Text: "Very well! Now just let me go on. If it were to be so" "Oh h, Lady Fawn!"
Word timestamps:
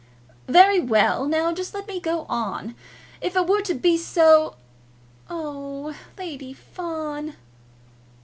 "Very 0.47 0.79
well! 0.79 1.27
Now 1.27 1.53
just 1.53 1.75
let 1.75 1.87
me 1.87 1.99
go 1.99 2.25
on. 2.27 2.73
If 3.21 3.35
it 3.35 3.45
were 3.45 3.61
to 3.61 3.75
be 3.75 3.97
so" 3.99 4.55
"Oh 5.29 5.91
h, 5.91 5.95
Lady 6.17 6.53
Fawn!" 6.53 7.35